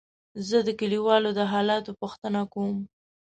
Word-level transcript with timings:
زه 0.47 0.57
د 0.67 0.69
کليوالو 0.79 1.29
د 1.37 1.41
حالاتو 1.51 1.91
پوښتنه 2.01 2.41
کوم. 2.53 2.77